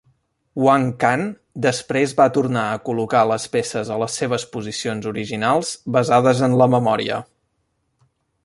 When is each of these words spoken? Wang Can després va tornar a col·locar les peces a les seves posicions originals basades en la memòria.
Wang 0.67 0.85
Can 1.03 1.25
després 1.65 2.15
va 2.21 2.27
tornar 2.37 2.63
a 2.71 2.79
col·locar 2.89 3.21
les 3.33 3.45
peces 3.57 3.93
a 3.97 3.99
les 4.05 4.17
seves 4.23 4.49
posicions 4.57 5.09
originals 5.15 5.75
basades 5.99 6.43
en 6.49 6.61
la 6.63 6.73
memòria. 6.77 7.21